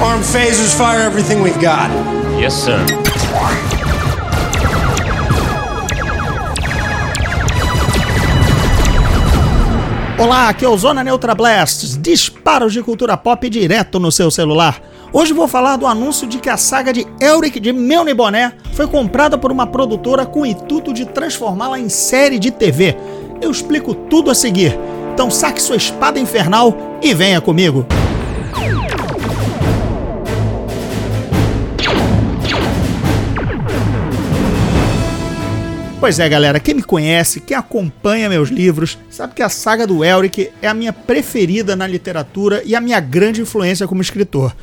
Arm 0.00 0.22
phasers, 0.22 0.74
fire 0.74 1.00
everything 1.00 1.42
we've 1.42 1.58
got. 1.58 1.90
Yes, 2.40 2.54
sir. 2.54 2.78
Olá, 10.16 10.48
aqui 10.48 10.64
é 10.64 10.68
o 10.68 10.76
Zona 10.76 11.02
Neutra 11.02 11.34
Blasts, 11.34 11.98
disparos 12.00 12.72
de 12.72 12.80
cultura 12.80 13.16
pop 13.16 13.50
direto 13.50 13.98
no 13.98 14.12
seu 14.12 14.30
celular. 14.30 14.80
Hoje 15.12 15.32
vou 15.32 15.48
falar 15.48 15.76
do 15.76 15.86
anúncio 15.86 16.28
de 16.28 16.38
que 16.38 16.48
a 16.48 16.56
saga 16.56 16.92
de 16.92 17.04
Elric 17.20 17.58
de 17.58 17.72
Melny 17.72 18.14
Boné 18.14 18.52
foi 18.74 18.86
comprada 18.86 19.36
por 19.36 19.50
uma 19.50 19.66
produtora 19.66 20.24
com 20.24 20.42
o 20.42 20.46
intuito 20.46 20.92
de 20.92 21.06
transformá-la 21.06 21.76
em 21.76 21.88
série 21.88 22.38
de 22.38 22.52
TV. 22.52 22.96
Eu 23.42 23.50
explico 23.50 23.96
tudo 23.96 24.30
a 24.30 24.34
seguir, 24.34 24.78
então 25.12 25.28
saque 25.28 25.60
sua 25.60 25.76
espada 25.76 26.20
infernal 26.20 26.98
e 27.02 27.12
venha 27.12 27.40
comigo. 27.40 27.84
Pois 36.00 36.20
é, 36.20 36.28
galera, 36.28 36.60
quem 36.60 36.74
me 36.74 36.82
conhece, 36.82 37.40
quem 37.40 37.56
acompanha 37.56 38.28
meus 38.28 38.50
livros, 38.50 38.96
sabe 39.10 39.34
que 39.34 39.42
a 39.42 39.48
saga 39.48 39.84
do 39.84 40.04
Elric 40.04 40.48
é 40.62 40.68
a 40.68 40.74
minha 40.74 40.92
preferida 40.92 41.74
na 41.74 41.88
literatura 41.88 42.62
e 42.64 42.76
a 42.76 42.80
minha 42.80 43.00
grande 43.00 43.40
influência 43.40 43.86
como 43.88 44.00
escritor. 44.00 44.54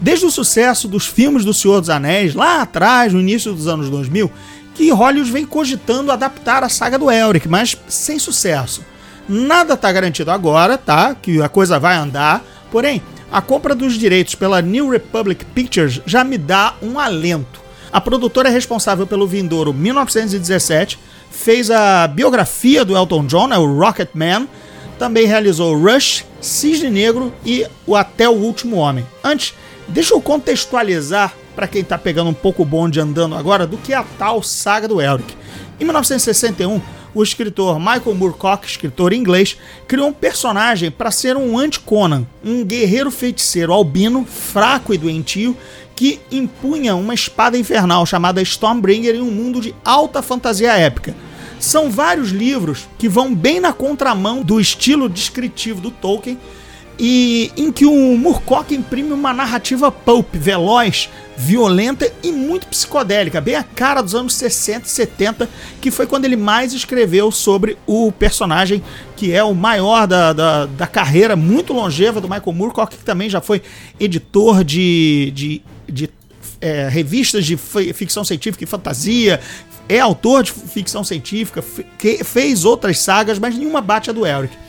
Desde 0.00 0.24
o 0.24 0.30
sucesso 0.30 0.86
dos 0.86 1.04
filmes 1.04 1.44
do 1.44 1.52
Senhor 1.52 1.80
dos 1.80 1.90
Anéis, 1.90 2.36
lá 2.36 2.62
atrás, 2.62 3.12
no 3.12 3.18
início 3.18 3.52
dos 3.52 3.66
anos 3.66 3.90
2000, 3.90 4.30
que 4.72 4.92
Hollywood 4.92 5.32
vem 5.32 5.44
cogitando 5.44 6.12
adaptar 6.12 6.62
a 6.62 6.68
saga 6.68 6.96
do 6.96 7.10
Elric, 7.10 7.48
mas 7.48 7.76
sem 7.88 8.16
sucesso. 8.20 8.84
Nada 9.28 9.74
está 9.74 9.90
garantido 9.90 10.30
agora, 10.30 10.78
tá? 10.78 11.12
Que 11.16 11.42
a 11.42 11.48
coisa 11.48 11.76
vai 11.76 11.96
andar, 11.96 12.44
porém, 12.70 13.02
a 13.32 13.42
compra 13.42 13.74
dos 13.74 13.94
direitos 13.94 14.36
pela 14.36 14.62
New 14.62 14.90
Republic 14.90 15.44
Pictures 15.46 16.00
já 16.06 16.22
me 16.22 16.38
dá 16.38 16.74
um 16.80 17.00
alento. 17.00 17.63
A 17.94 18.00
produtora 18.00 18.48
responsável 18.48 19.06
pelo 19.06 19.24
vindouro 19.24 19.72
1917, 19.72 20.98
fez 21.30 21.70
a 21.70 22.08
biografia 22.08 22.84
do 22.84 22.96
Elton 22.96 23.24
John, 23.24 23.46
né, 23.46 23.56
o 23.56 23.78
Rocket 23.78 24.08
Man, 24.12 24.48
também 24.98 25.26
realizou 25.26 25.78
Rush, 25.78 26.24
Cisne 26.40 26.90
Negro 26.90 27.32
e 27.46 27.64
o 27.86 27.94
Até 27.94 28.28
o 28.28 28.32
Último 28.32 28.78
Homem. 28.78 29.06
Antes, 29.22 29.54
deixa 29.86 30.12
eu 30.12 30.20
contextualizar 30.20 31.32
para 31.54 31.68
quem 31.68 31.82
está 31.82 31.96
pegando 31.96 32.30
um 32.30 32.34
pouco 32.34 32.64
bonde 32.64 32.98
andando 32.98 33.36
agora 33.36 33.64
do 33.64 33.78
que 33.78 33.92
é 33.92 33.96
a 33.96 34.04
tal 34.18 34.42
saga 34.42 34.88
do 34.88 35.00
Elric. 35.00 35.32
Em 35.78 35.84
1961, 35.84 36.82
o 37.14 37.22
escritor 37.22 37.78
Michael 37.78 38.14
Moorcock, 38.14 38.66
escritor 38.66 39.12
inglês, 39.12 39.56
criou 39.86 40.08
um 40.08 40.12
personagem 40.12 40.90
para 40.90 41.10
ser 41.10 41.36
um 41.36 41.56
anti-Conan, 41.56 42.26
um 42.44 42.64
guerreiro 42.64 43.10
feiticeiro 43.10 43.72
albino, 43.72 44.24
fraco 44.24 44.92
e 44.92 44.98
doentio, 44.98 45.56
que 45.94 46.20
impunha 46.30 46.96
uma 46.96 47.14
espada 47.14 47.56
infernal 47.56 48.04
chamada 48.04 48.42
Stormbringer 48.42 49.14
em 49.14 49.20
um 49.20 49.30
mundo 49.30 49.60
de 49.60 49.74
alta 49.84 50.20
fantasia 50.20 50.72
épica. 50.72 51.14
São 51.60 51.88
vários 51.88 52.30
livros 52.30 52.88
que 52.98 53.08
vão 53.08 53.34
bem 53.34 53.60
na 53.60 53.72
contramão 53.72 54.42
do 54.42 54.60
estilo 54.60 55.08
descritivo 55.08 55.80
do 55.80 55.90
Tolkien 55.90 56.38
e 56.98 57.50
em 57.56 57.72
que 57.72 57.84
o 57.84 58.16
Moorcock 58.16 58.74
imprime 58.74 59.12
uma 59.12 59.32
narrativa 59.32 59.90
pulp, 59.90 60.34
veloz, 60.34 61.10
violenta 61.36 62.10
e 62.22 62.30
muito 62.30 62.66
psicodélica, 62.68 63.40
bem 63.40 63.56
a 63.56 63.64
cara 63.64 64.00
dos 64.00 64.14
anos 64.14 64.34
60 64.34 64.86
e 64.86 64.90
70, 64.90 65.48
que 65.80 65.90
foi 65.90 66.06
quando 66.06 66.24
ele 66.24 66.36
mais 66.36 66.72
escreveu 66.72 67.32
sobre 67.32 67.76
o 67.86 68.12
personagem 68.12 68.82
que 69.16 69.32
é 69.32 69.42
o 69.42 69.54
maior 69.54 70.06
da, 70.06 70.32
da, 70.32 70.66
da 70.66 70.86
carreira 70.86 71.34
muito 71.34 71.72
longeva 71.72 72.20
do 72.20 72.28
Michael 72.28 72.52
Moorcock, 72.52 72.96
que 72.96 73.04
também 73.04 73.28
já 73.28 73.40
foi 73.40 73.62
editor 73.98 74.62
de, 74.62 75.32
de, 75.34 75.62
de 75.88 76.10
é, 76.60 76.88
revistas 76.88 77.44
de 77.44 77.56
ficção 77.56 78.24
científica 78.24 78.62
e 78.62 78.66
fantasia, 78.66 79.40
é 79.88 79.98
autor 79.98 80.42
de 80.42 80.52
ficção 80.52 81.04
científica, 81.04 81.62
fez 82.24 82.64
outras 82.64 82.98
sagas, 82.98 83.38
mas 83.38 83.56
nenhuma 83.56 83.80
bate 83.80 84.10
a 84.10 84.12
do 84.12 84.26
Elric. 84.26 84.63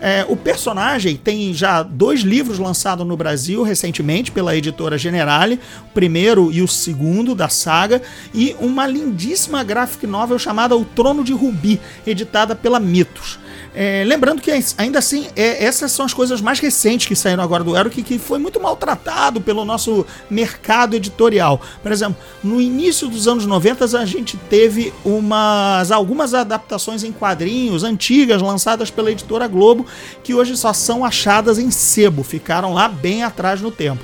É, 0.00 0.24
o 0.28 0.36
personagem 0.36 1.16
tem 1.16 1.52
já 1.52 1.82
dois 1.82 2.20
livros 2.20 2.58
lançados 2.58 3.06
no 3.06 3.16
Brasil 3.16 3.62
recentemente 3.62 4.32
pela 4.32 4.56
editora 4.56 4.96
Generale, 4.96 5.60
o 5.90 5.92
primeiro 5.92 6.50
e 6.50 6.62
o 6.62 6.68
segundo 6.68 7.34
da 7.34 7.48
saga, 7.50 8.00
e 8.32 8.56
uma 8.58 8.86
lindíssima 8.86 9.62
graphic 9.62 10.06
novel 10.06 10.38
chamada 10.38 10.74
O 10.76 10.84
Trono 10.84 11.22
de 11.22 11.32
Rubi, 11.32 11.78
editada 12.06 12.54
pela 12.54 12.80
Mitos. 12.80 13.38
É, 13.72 14.02
lembrando 14.04 14.42
que 14.42 14.50
ainda 14.76 14.98
assim, 14.98 15.28
é, 15.36 15.64
essas 15.64 15.92
são 15.92 16.04
as 16.04 16.12
coisas 16.12 16.40
mais 16.40 16.58
recentes 16.58 17.06
que 17.06 17.14
saíram 17.14 17.42
agora 17.42 17.62
do 17.62 17.76
Eric, 17.76 18.02
que 18.02 18.18
foi 18.18 18.38
muito 18.38 18.60
maltratado 18.60 19.40
pelo 19.40 19.64
nosso 19.64 20.04
mercado 20.28 20.96
editorial. 20.96 21.60
Por 21.82 21.92
exemplo, 21.92 22.16
no 22.42 22.60
início 22.60 23.08
dos 23.08 23.28
anos 23.28 23.46
90 23.46 23.84
a 23.98 24.04
gente 24.04 24.36
teve 24.36 24.92
umas 25.04 25.92
algumas 25.92 26.34
adaptações 26.34 27.04
em 27.04 27.12
quadrinhos 27.12 27.84
antigas 27.84 28.42
lançadas 28.42 28.90
pela 28.90 29.12
editora 29.12 29.46
Globo, 29.46 29.86
que 30.24 30.34
hoje 30.34 30.56
só 30.56 30.72
são 30.72 31.04
achadas 31.04 31.58
em 31.58 31.70
sebo, 31.70 32.24
ficaram 32.24 32.72
lá 32.72 32.88
bem 32.88 33.22
atrás 33.22 33.60
no 33.60 33.70
tempo. 33.70 34.02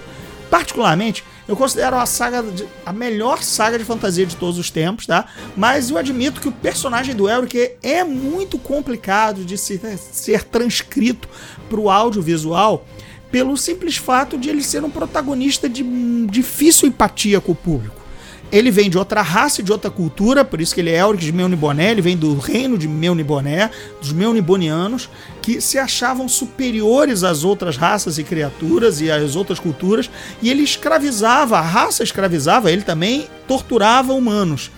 Particularmente, 0.48 1.24
eu 1.48 1.56
considero 1.56 1.96
a 1.96 2.06
saga 2.06 2.42
de, 2.42 2.66
a 2.84 2.92
melhor 2.92 3.42
saga 3.42 3.78
de 3.78 3.84
fantasia 3.84 4.26
de 4.26 4.36
todos 4.36 4.58
os 4.58 4.70
tempos, 4.70 5.06
tá? 5.06 5.26
Mas 5.56 5.90
eu 5.90 5.96
admito 5.96 6.40
que 6.40 6.48
o 6.48 6.52
personagem 6.52 7.14
do 7.14 7.28
Elric 7.28 7.76
é 7.82 8.02
muito 8.02 8.58
complicado 8.58 9.44
de 9.44 9.56
se, 9.56 9.80
ser 9.96 10.44
transcrito 10.44 11.28
para 11.68 11.80
o 11.80 11.90
audiovisual 11.90 12.84
pelo 13.30 13.56
simples 13.56 13.96
fato 13.96 14.38
de 14.38 14.48
ele 14.48 14.62
ser 14.62 14.84
um 14.84 14.90
protagonista 14.90 15.68
de 15.68 15.82
difícil 16.26 16.88
empatia 16.88 17.40
com 17.40 17.52
o 17.52 17.56
público. 17.56 18.05
Ele 18.50 18.70
vem 18.70 18.88
de 18.88 18.96
outra 18.96 19.22
raça, 19.22 19.62
de 19.62 19.72
outra 19.72 19.90
cultura, 19.90 20.44
por 20.44 20.60
isso 20.60 20.74
que 20.74 20.80
ele 20.80 20.90
é 20.90 20.98
Elric 20.98 21.24
de 21.24 21.32
Melniboné, 21.32 21.90
ele 21.90 22.00
vem 22.00 22.16
do 22.16 22.38
reino 22.38 22.78
de 22.78 22.86
Melniboné, 22.86 23.70
dos 24.00 24.12
Melnibonianos, 24.12 25.08
que 25.42 25.60
se 25.60 25.78
achavam 25.78 26.28
superiores 26.28 27.24
às 27.24 27.42
outras 27.42 27.76
raças 27.76 28.18
e 28.18 28.24
criaturas 28.24 29.00
e 29.00 29.10
às 29.10 29.34
outras 29.34 29.58
culturas, 29.58 30.08
e 30.40 30.48
ele 30.48 30.62
escravizava, 30.62 31.58
a 31.58 31.62
raça 31.62 32.04
escravizava, 32.04 32.70
ele 32.70 32.82
também 32.82 33.28
torturava 33.48 34.12
humanos. 34.12 34.70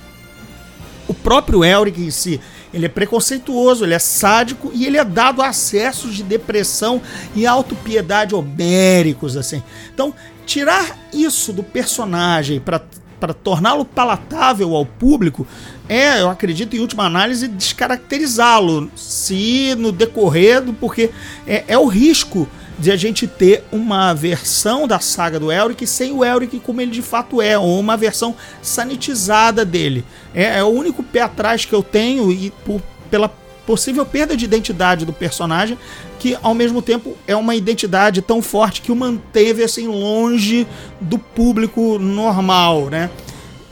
O 1.06 1.14
próprio 1.14 1.64
Elric 1.64 2.00
em 2.00 2.10
si, 2.10 2.40
ele 2.72 2.86
é 2.86 2.88
preconceituoso, 2.88 3.84
ele 3.84 3.94
é 3.94 3.98
sádico 3.98 4.70
e 4.74 4.86
ele 4.86 4.98
é 4.98 5.04
dado 5.04 5.40
a 5.40 5.48
acessos 5.48 6.14
de 6.14 6.22
depressão 6.22 7.00
e 7.34 7.46
autopiedade 7.46 8.34
homéricos, 8.34 9.36
assim. 9.36 9.62
Então, 9.92 10.14
tirar 10.44 10.98
isso 11.12 11.52
do 11.52 11.62
personagem 11.62 12.60
para 12.60 12.82
para 13.18 13.34
torná-lo 13.34 13.84
palatável 13.84 14.74
ao 14.74 14.86
público 14.86 15.46
é, 15.88 16.20
eu 16.20 16.28
acredito, 16.28 16.76
em 16.76 16.80
última 16.80 17.04
análise, 17.06 17.48
descaracterizá-lo, 17.48 18.90
se 18.94 19.74
no 19.76 19.90
decorrer 19.90 20.60
do. 20.60 20.74
porque 20.74 21.10
é, 21.46 21.64
é, 21.66 21.78
o 21.78 21.86
risco 21.86 22.46
de 22.78 22.92
a 22.92 22.96
gente 22.96 23.26
ter 23.26 23.64
uma 23.72 24.12
versão 24.12 24.86
da 24.86 25.00
saga 25.00 25.40
do 25.40 25.50
Elric 25.50 25.84
sem 25.86 26.12
o 26.12 26.24
Elric 26.24 26.60
como 26.60 26.80
ele 26.80 26.92
de 26.92 27.02
fato 27.02 27.42
é, 27.42 27.58
ou 27.58 27.80
uma 27.80 27.96
versão 27.96 28.36
sanitizada 28.60 29.64
dele. 29.64 30.04
É, 30.34 30.58
é 30.58 30.62
o 30.62 30.68
único 30.68 31.02
pé 31.02 31.22
atrás 31.22 31.64
que 31.64 31.74
eu 31.74 31.82
tenho 31.82 32.30
e 32.30 32.50
por, 32.64 32.82
pela 33.10 33.32
possível 33.68 34.06
perda 34.06 34.34
de 34.34 34.46
identidade 34.46 35.04
do 35.04 35.12
personagem, 35.12 35.78
que 36.18 36.34
ao 36.42 36.54
mesmo 36.54 36.80
tempo 36.80 37.14
é 37.26 37.36
uma 37.36 37.54
identidade 37.54 38.22
tão 38.22 38.40
forte 38.40 38.80
que 38.80 38.90
o 38.90 38.96
manteve 38.96 39.62
assim 39.62 39.86
longe 39.86 40.66
do 40.98 41.18
público 41.18 41.98
normal, 41.98 42.88
né? 42.88 43.10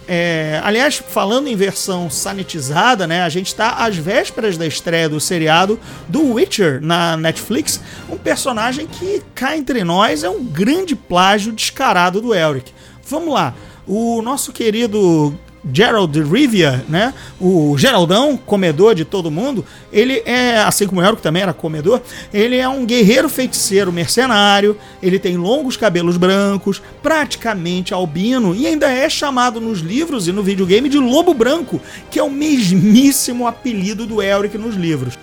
É, 0.06 0.60
aliás, 0.62 0.96
falando 0.96 1.48
em 1.48 1.56
versão 1.56 2.10
sanitizada, 2.10 3.06
né? 3.06 3.22
A 3.22 3.30
gente 3.30 3.46
está 3.46 3.70
às 3.70 3.96
vésperas 3.96 4.58
da 4.58 4.66
estreia 4.66 5.08
do 5.08 5.18
seriado 5.18 5.80
do 6.06 6.34
Witcher 6.34 6.78
na 6.82 7.16
Netflix, 7.16 7.80
um 8.10 8.18
personagem 8.18 8.86
que 8.86 9.22
cá 9.34 9.56
entre 9.56 9.82
nós 9.82 10.22
é 10.22 10.28
um 10.28 10.44
grande 10.44 10.94
plágio 10.94 11.52
descarado 11.52 12.20
do 12.20 12.34
Elric. 12.34 12.70
Vamos 13.08 13.32
lá, 13.32 13.54
o 13.86 14.20
nosso 14.20 14.52
querido 14.52 15.34
Gerald 15.72 16.18
Rivia, 16.22 16.84
né? 16.88 17.12
O 17.40 17.76
Geraldão, 17.76 18.36
comedor 18.36 18.94
de 18.94 19.04
todo 19.04 19.30
mundo, 19.30 19.64
ele 19.92 20.22
é, 20.24 20.58
assim 20.58 20.86
como 20.86 21.00
o 21.00 21.16
que 21.16 21.22
também 21.22 21.42
era 21.42 21.52
comedor, 21.52 22.00
ele 22.32 22.56
é 22.56 22.68
um 22.68 22.86
guerreiro 22.86 23.28
feiticeiro 23.28 23.92
mercenário, 23.92 24.76
ele 25.02 25.18
tem 25.18 25.36
longos 25.36 25.76
cabelos 25.76 26.16
brancos, 26.16 26.80
praticamente 27.02 27.92
albino 27.92 28.54
e 28.54 28.66
ainda 28.66 28.90
é 28.90 29.08
chamado 29.08 29.60
nos 29.60 29.80
livros 29.80 30.28
e 30.28 30.32
no 30.32 30.42
videogame 30.42 30.88
de 30.88 30.98
Lobo 30.98 31.34
Branco, 31.34 31.80
que 32.10 32.18
é 32.18 32.22
o 32.22 32.30
mesmíssimo 32.30 33.46
apelido 33.46 34.06
do 34.06 34.22
Elric 34.22 34.56
nos 34.56 34.74
livros. 34.74 35.18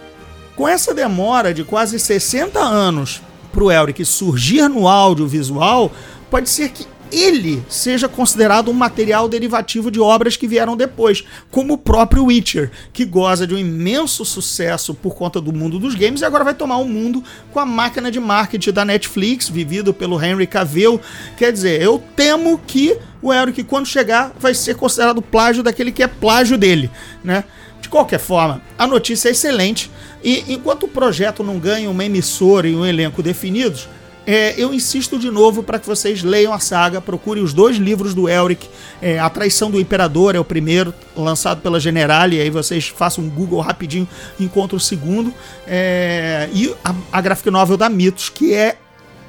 Com 0.56 0.68
essa 0.68 0.94
demora 0.94 1.54
de 1.54 1.64
quase 1.64 2.00
60 2.00 2.60
anos 2.60 3.22
para 3.52 3.64
o 3.64 3.72
Elric 3.72 4.04
surgir 4.04 4.68
no 4.68 4.88
audiovisual, 4.88 5.92
pode 6.30 6.50
ser 6.50 6.70
que 6.70 6.86
ele 7.14 7.64
seja 7.70 8.10
considerado 8.10 8.72
um 8.72 8.74
material 8.74 9.30
derivativo 9.30 9.92
de 9.92 10.00
obras 10.00 10.36
que 10.36 10.48
vieram 10.48 10.76
depois, 10.76 11.24
como 11.52 11.76
o 11.76 11.78
próprio 11.78 12.26
Witcher, 12.26 12.72
que 12.92 13.06
goza 13.06 13.46
de 13.46 13.54
um 13.54 13.58
imenso 13.58 14.26
sucesso 14.26 14.96
por 14.96 15.16
conta 15.16 15.40
do 15.40 15.54
mundo 15.54 15.78
dos 15.78 15.94
games 15.94 16.22
e 16.22 16.26
agora 16.26 16.44
vai 16.44 16.56
tomar 16.56 16.78
o 16.78 16.84
um 16.84 16.90
mundo 16.90 17.24
com 17.52 17.60
a 17.60 17.66
máquina 17.66 18.12
de 18.12 18.20
marketing 18.20 18.72
da 18.72 18.84
Netflix, 18.84 19.48
vivido 19.48 19.94
pelo 19.94 20.22
Henry 20.22 20.48
Cavill. 20.48 21.00
Quer 21.38 21.52
dizer, 21.52 21.82
eu 21.82 22.02
temo 22.16 22.60
que 22.66 22.98
o 23.22 23.32
Elric, 23.32 23.64
quando 23.64 23.86
chegar, 23.86 24.34
vai 24.38 24.54
ser 24.54 24.76
considerado 24.76 25.22
plágio 25.22 25.64
daquele 25.64 25.92
que 25.92 26.04
é 26.04 26.08
plágio 26.08 26.58
dele, 26.58 26.92
né? 27.24 27.44
De 27.82 27.90
qualquer 27.90 28.20
forma, 28.20 28.62
a 28.78 28.88
notícia 28.88 29.28
é 29.28 29.32
excelente 29.32 29.92
e 30.24 30.54
enquanto 30.54 30.84
o 30.84 30.88
projeto 30.88 31.44
não 31.44 31.60
ganha 31.60 31.90
uma 31.90 32.06
emissora 32.06 32.68
e 32.68 32.76
um 32.76 32.86
elenco 32.86 33.22
definidos, 33.22 33.90
é, 34.26 34.54
eu 34.58 34.74
insisto 34.74 35.20
de 35.20 35.30
novo 35.30 35.62
para 35.64 35.78
que 35.78 35.86
vocês 35.86 36.24
leiam 36.24 36.54
a 36.54 36.60
saga, 36.60 37.02
procurem 37.02 37.44
os 37.44 37.54
dois 37.54 37.78
livros 37.78 38.14
do 38.14 38.30
Elric. 38.30 38.70
É, 39.02 39.20
a 39.20 39.30
Traição 39.30 39.70
do 39.70 39.80
Imperador 39.80 40.36
é 40.36 40.40
o 40.40 40.46
primeiro, 40.46 40.94
lançado 41.16 41.62
pela 41.62 41.80
Generale, 41.80 42.40
aí 42.40 42.50
vocês 42.50 42.88
façam 42.88 43.24
um 43.24 43.30
Google 43.30 43.60
rapidinho, 43.60 44.08
encontram 44.40 44.78
o 44.78 44.80
segundo. 44.80 45.34
É, 45.68 46.50
e 46.54 46.74
a, 46.84 46.96
a 47.12 47.22
graphic 47.22 47.50
novel 47.52 47.76
da 47.76 47.90
Mitos, 47.90 48.30
que 48.30 48.54
é 48.54 48.78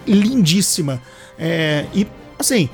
lindíssima. 0.06 1.02
É, 1.38 1.87
e, 1.93 2.06
assim, 2.38 2.69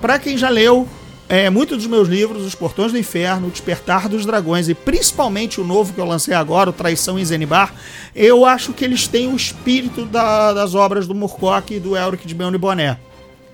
para 0.00 0.18
quem 0.18 0.36
já 0.36 0.48
leu, 0.48 0.88
é, 1.28 1.50
muitos 1.50 1.78
dos 1.78 1.86
meus 1.86 2.08
livros, 2.08 2.44
Os 2.44 2.54
Portões 2.54 2.90
do 2.90 2.98
Inferno, 2.98 3.48
O 3.48 3.50
Despertar 3.50 4.08
dos 4.08 4.24
Dragões 4.24 4.68
e 4.68 4.74
principalmente 4.74 5.60
o 5.60 5.64
novo 5.64 5.92
que 5.92 6.00
eu 6.00 6.04
lancei 6.06 6.34
agora, 6.34 6.70
O 6.70 6.72
Traição 6.72 7.18
em 7.18 7.24
Zenibar, 7.24 7.74
eu 8.14 8.46
acho 8.46 8.72
que 8.72 8.84
eles 8.84 9.06
têm 9.06 9.28
o 9.28 9.36
espírito 9.36 10.06
da, 10.06 10.52
das 10.54 10.74
obras 10.74 11.06
do 11.06 11.14
Murcock 11.14 11.74
e 11.74 11.80
do 11.80 11.96
Elric 11.96 12.26
de 12.26 12.34
Beone 12.34 12.56
Boné. 12.56 12.96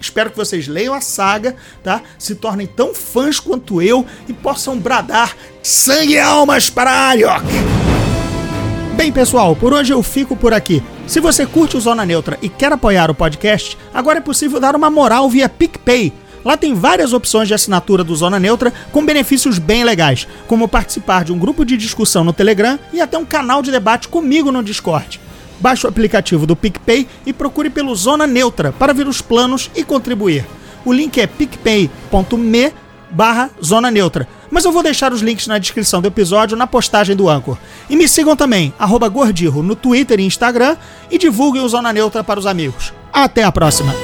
Espero 0.00 0.30
que 0.30 0.36
vocês 0.36 0.68
leiam 0.68 0.94
a 0.94 1.00
saga, 1.00 1.56
tá? 1.82 2.02
Se 2.18 2.34
tornem 2.34 2.66
tão 2.66 2.94
fãs 2.94 3.40
quanto 3.40 3.80
eu 3.80 4.04
e 4.28 4.32
possam 4.32 4.78
bradar 4.78 5.34
sangue 5.62 6.14
e 6.14 6.18
almas 6.20 6.68
para 6.68 6.90
Ariok! 6.90 7.44
Bem, 8.96 9.10
pessoal, 9.10 9.56
por 9.56 9.72
hoje 9.72 9.92
eu 9.92 10.02
fico 10.02 10.36
por 10.36 10.52
aqui. 10.52 10.82
Se 11.06 11.18
você 11.18 11.44
curte 11.44 11.76
o 11.76 11.80
Zona 11.80 12.06
Neutra 12.06 12.38
e 12.40 12.48
quer 12.48 12.72
apoiar 12.72 13.10
o 13.10 13.14
podcast, 13.14 13.76
agora 13.92 14.18
é 14.18 14.22
possível 14.22 14.60
dar 14.60 14.76
uma 14.76 14.88
moral 14.88 15.28
via 15.28 15.48
PicPay 15.48 16.12
Lá 16.44 16.56
tem 16.56 16.74
várias 16.74 17.12
opções 17.12 17.48
de 17.48 17.54
assinatura 17.54 18.04
do 18.04 18.14
Zona 18.14 18.38
Neutra 18.38 18.72
com 18.92 19.04
benefícios 19.04 19.58
bem 19.58 19.82
legais, 19.82 20.28
como 20.46 20.68
participar 20.68 21.24
de 21.24 21.32
um 21.32 21.38
grupo 21.38 21.64
de 21.64 21.76
discussão 21.76 22.22
no 22.22 22.32
Telegram 22.32 22.78
e 22.92 23.00
até 23.00 23.16
um 23.16 23.24
canal 23.24 23.62
de 23.62 23.70
debate 23.70 24.08
comigo 24.08 24.52
no 24.52 24.62
Discord. 24.62 25.20
Baixe 25.58 25.86
o 25.86 25.88
aplicativo 25.88 26.46
do 26.46 26.54
PicPay 26.54 27.08
e 27.24 27.32
procure 27.32 27.70
pelo 27.70 27.94
Zona 27.94 28.26
Neutra 28.26 28.72
para 28.72 28.92
ver 28.92 29.08
os 29.08 29.22
planos 29.22 29.70
e 29.74 29.82
contribuir. 29.82 30.44
O 30.84 30.92
link 30.92 31.18
é 31.18 31.26
picpay.me 31.26 32.72
barra 33.10 33.50
Zona 33.64 33.90
Neutra. 33.90 34.28
Mas 34.50 34.64
eu 34.64 34.72
vou 34.72 34.82
deixar 34.82 35.12
os 35.12 35.22
links 35.22 35.46
na 35.46 35.58
descrição 35.58 36.02
do 36.02 36.08
episódio 36.08 36.56
na 36.56 36.66
postagem 36.66 37.16
do 37.16 37.28
Anchor. 37.28 37.56
E 37.88 37.96
me 37.96 38.06
sigam 38.06 38.36
também, 38.36 38.74
Gordirro, 39.10 39.62
no 39.62 39.74
Twitter 39.74 40.20
e 40.20 40.24
Instagram 40.24 40.76
e 41.10 41.18
divulguem 41.18 41.62
o 41.62 41.68
Zona 41.68 41.92
Neutra 41.92 42.22
para 42.22 42.38
os 42.38 42.46
amigos. 42.46 42.92
Até 43.12 43.42
a 43.42 43.50
próxima! 43.50 44.03